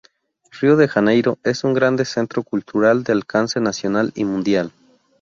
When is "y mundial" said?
4.15-4.71